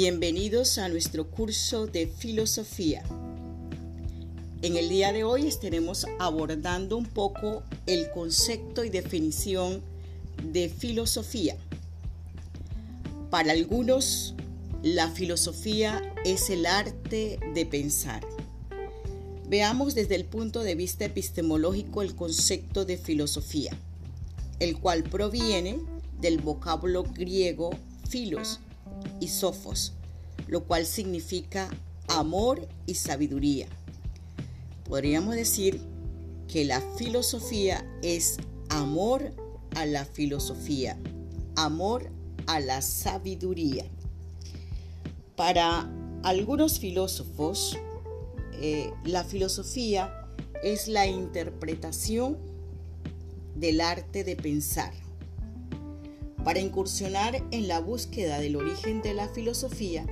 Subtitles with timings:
[0.00, 3.02] Bienvenidos a nuestro curso de filosofía.
[4.62, 9.82] En el día de hoy estaremos abordando un poco el concepto y definición
[10.52, 11.56] de filosofía.
[13.28, 14.36] Para algunos,
[14.84, 18.24] la filosofía es el arte de pensar.
[19.48, 23.76] Veamos desde el punto de vista epistemológico el concepto de filosofía,
[24.60, 25.80] el cual proviene
[26.20, 27.70] del vocablo griego
[28.08, 28.60] filos
[29.20, 29.94] y sofos,
[30.46, 31.68] lo cual significa
[32.08, 33.68] amor y sabiduría.
[34.84, 35.80] Podríamos decir
[36.46, 38.38] que la filosofía es
[38.70, 39.34] amor
[39.76, 40.98] a la filosofía,
[41.56, 42.10] amor
[42.46, 43.84] a la sabiduría.
[45.36, 45.90] Para
[46.22, 47.76] algunos filósofos,
[48.54, 50.26] eh, la filosofía
[50.62, 52.38] es la interpretación
[53.54, 54.92] del arte de pensar
[56.48, 60.06] para incursionar en la búsqueda del origen de la filosofía,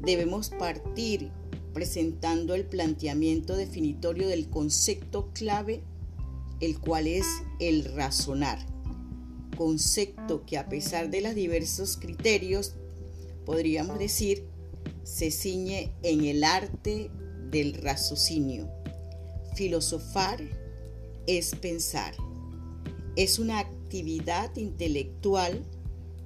[0.00, 1.30] debemos partir
[1.72, 5.84] presentando el planteamiento definitorio del concepto clave,
[6.58, 7.24] el cual es
[7.60, 8.58] el razonar,
[9.56, 12.74] concepto que a pesar de los diversos criterios,
[13.46, 14.48] podríamos decir,
[15.04, 17.12] se ciñe en el arte
[17.52, 18.68] del raciocinio.
[19.54, 20.42] Filosofar
[21.28, 22.16] es pensar.
[23.14, 25.62] Es una actividad intelectual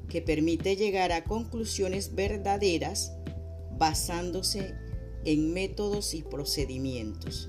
[0.09, 3.11] que permite llegar a conclusiones verdaderas
[3.77, 4.77] basándose
[5.25, 7.49] en métodos y procedimientos.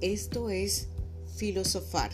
[0.00, 0.88] Esto es
[1.36, 2.10] filosofar.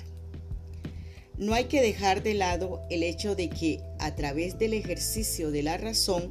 [1.38, 5.62] No hay que dejar de lado el hecho de que a través del ejercicio de
[5.62, 6.30] la razón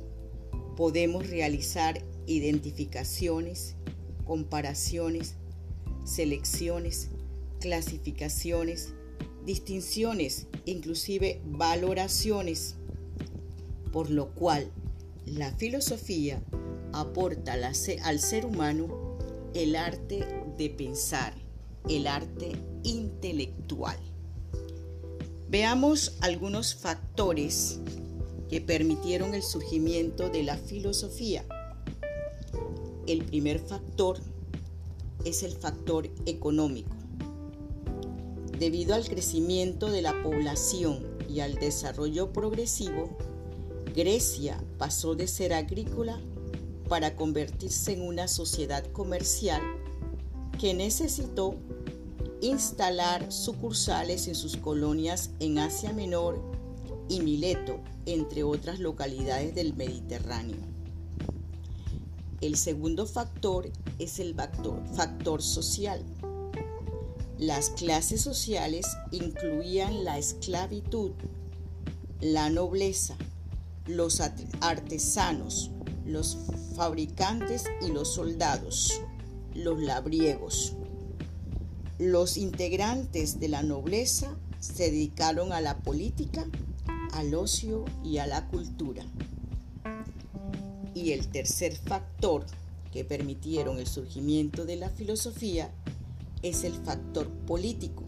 [0.77, 3.77] podemos realizar identificaciones,
[4.25, 5.37] comparaciones,
[6.05, 7.09] selecciones,
[7.59, 8.93] clasificaciones,
[9.43, 12.75] distinciones, inclusive valoraciones,
[13.91, 14.71] por lo cual
[15.25, 16.41] la filosofía
[16.91, 19.17] aporta al ser humano
[19.53, 20.25] el arte
[20.57, 21.33] de pensar,
[21.89, 22.51] el arte
[22.83, 23.97] intelectual.
[25.49, 27.79] Veamos algunos factores
[28.49, 31.45] que permitieron el surgimiento de la filosofía.
[33.07, 34.19] El primer factor
[35.25, 36.92] es el factor económico.
[38.63, 43.09] Debido al crecimiento de la población y al desarrollo progresivo,
[43.93, 46.17] Grecia pasó de ser agrícola
[46.87, 49.61] para convertirse en una sociedad comercial
[50.61, 51.55] que necesitó
[52.39, 56.39] instalar sucursales en sus colonias en Asia Menor
[57.09, 60.55] y Mileto, entre otras localidades del Mediterráneo.
[62.39, 63.69] El segundo factor
[63.99, 66.01] es el factor, social.
[67.39, 71.11] Las clases sociales incluían la esclavitud,
[72.21, 73.15] la nobleza,
[73.87, 74.21] los
[74.61, 75.71] artesanos,
[76.05, 76.37] los
[76.75, 79.01] fabricantes y los soldados,
[79.55, 80.73] los labriegos.
[81.97, 86.45] Los integrantes de la nobleza se dedicaron a la política,
[87.13, 89.03] al ocio y a la cultura.
[90.93, 92.45] Y el tercer factor
[92.91, 95.71] que permitieron el surgimiento de la filosofía
[96.43, 98.03] es el factor político.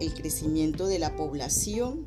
[0.00, 2.04] El crecimiento de la población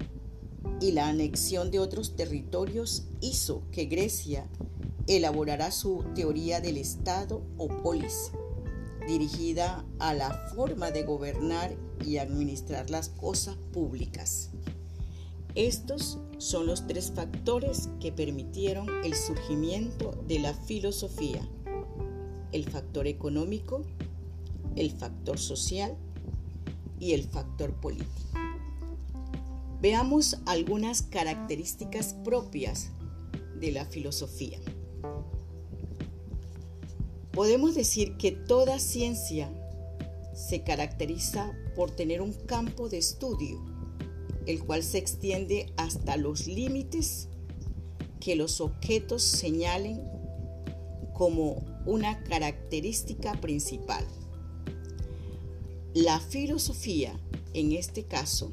[0.80, 4.48] y la anexión de otros territorios hizo que Grecia
[5.08, 8.32] elaborara su teoría del Estado o polis,
[9.08, 11.76] dirigida a la forma de gobernar
[12.06, 14.50] y administrar las cosas públicas.
[15.56, 21.48] Estos son los tres factores que permitieron el surgimiento de la filosofía.
[22.52, 23.84] El factor económico,
[24.76, 25.98] el factor social
[27.00, 28.10] y el factor político.
[29.82, 32.92] Veamos algunas características propias
[33.60, 34.60] de la filosofía.
[37.32, 39.52] Podemos decir que toda ciencia
[40.34, 43.62] se caracteriza por tener un campo de estudio,
[44.46, 47.28] el cual se extiende hasta los límites
[48.20, 50.02] que los objetos señalen
[51.14, 54.06] como una característica principal.
[55.96, 57.14] La filosofía,
[57.54, 58.52] en este caso,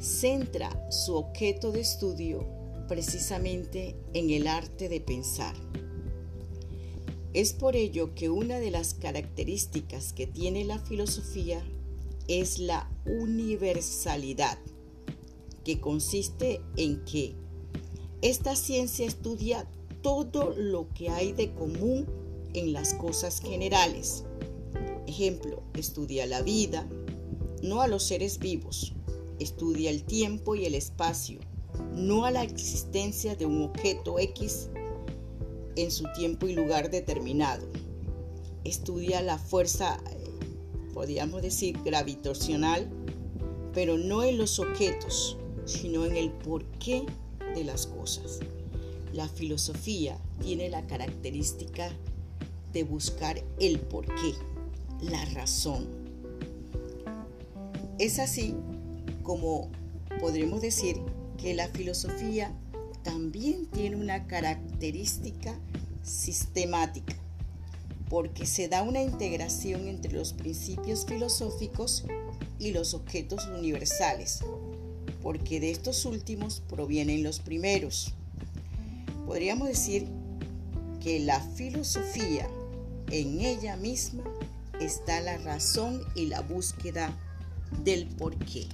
[0.00, 2.44] centra su objeto de estudio
[2.88, 5.54] precisamente en el arte de pensar.
[7.34, 11.64] Es por ello que una de las características que tiene la filosofía
[12.26, 14.58] es la universalidad,
[15.62, 17.36] que consiste en que
[18.22, 19.68] esta ciencia estudia
[20.02, 22.06] todo lo que hay de común
[22.54, 24.24] en las cosas generales
[25.06, 26.88] Ejemplo, estudia la vida,
[27.62, 28.94] no a los seres vivos.
[29.38, 31.40] Estudia el tiempo y el espacio,
[31.94, 34.70] no a la existencia de un objeto X
[35.76, 37.66] en su tiempo y lugar determinado.
[38.64, 40.24] Estudia la fuerza, eh,
[40.94, 42.88] podríamos decir, gravitacional,
[43.72, 47.04] pero no en los objetos, sino en el porqué
[47.54, 48.40] de las cosas.
[49.12, 51.92] La filosofía tiene la característica
[52.72, 54.34] de buscar el porqué,
[55.10, 55.86] la razón.
[57.98, 58.54] Es así
[59.22, 59.70] como
[60.20, 60.96] podremos decir
[61.38, 62.52] que la filosofía
[63.02, 65.58] también tiene una característica
[66.02, 67.14] sistemática,
[68.08, 72.04] porque se da una integración entre los principios filosóficos
[72.58, 74.40] y los objetos universales,
[75.22, 78.14] porque de estos últimos provienen los primeros.
[79.26, 80.06] Podríamos decir
[81.00, 82.48] que la filosofía
[83.10, 84.24] en ella misma
[84.80, 87.10] está la razón y la búsqueda
[87.82, 88.68] del porqué.